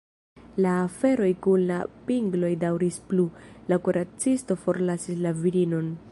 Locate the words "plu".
3.11-3.25